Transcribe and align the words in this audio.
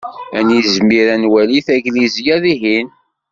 Ad 0.39 0.43
nizmir 0.47 1.07
ad 1.13 1.19
nwali 1.21 1.59
taglisya 1.67 2.35
dihin. 2.43 2.87